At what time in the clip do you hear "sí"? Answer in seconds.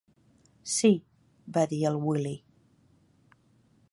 0.75-0.89